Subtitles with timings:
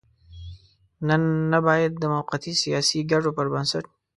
[1.07, 1.21] نن
[1.51, 3.85] نه بايد د موقتي سياسي ګټو پر بنسټ.